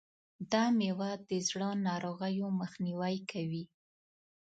دا 0.51 0.63
مېوه 0.77 1.11
د 1.29 1.31
زړه 1.49 1.69
ناروغیو 1.87 2.47
مخنیوی 2.59 3.15
کوي. 3.31 3.63